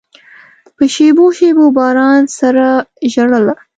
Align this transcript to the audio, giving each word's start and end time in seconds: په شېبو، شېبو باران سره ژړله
په 0.75 0.83
شېبو، 0.93 1.25
شېبو 1.37 1.65
باران 1.77 2.21
سره 2.39 2.65
ژړله 3.13 3.53